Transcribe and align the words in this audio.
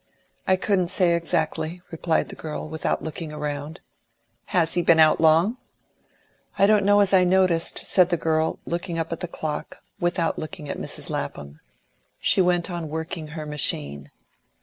"I 0.47 0.55
couldn't 0.55 0.87
say 0.87 1.13
exactly," 1.13 1.83
replied 1.91 2.29
the 2.29 2.35
girl, 2.35 2.67
without 2.67 3.03
looking 3.03 3.29
round. 3.35 3.81
"Has 4.45 4.73
he 4.73 4.81
been 4.81 4.99
out 4.99 5.21
long?" 5.21 5.57
"I 6.57 6.65
don't 6.65 6.83
know 6.85 7.01
as 7.01 7.13
I 7.13 7.23
noticed," 7.23 7.85
said 7.85 8.09
the 8.09 8.17
girl, 8.17 8.57
looking 8.65 8.97
up 8.97 9.11
at 9.11 9.19
the 9.19 9.27
clock, 9.27 9.83
without 9.99 10.39
looking 10.39 10.67
at 10.67 10.79
Mrs. 10.79 11.11
Lapham. 11.11 11.59
She 12.19 12.41
went 12.41 12.71
on 12.71 12.89
working 12.89 13.27
her 13.27 13.45
machine. 13.45 14.09